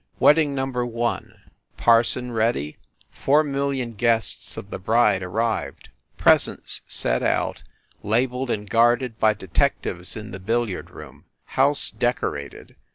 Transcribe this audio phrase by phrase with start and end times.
[0.19, 1.37] Wedding Number One:
[1.77, 2.77] Parson ready,
[3.11, 7.61] four mil lion guests of the bride arrived, presents set out,
[8.01, 11.25] la beled and guarded by detectives in the billiard room.
[11.53, 12.75] House decorated.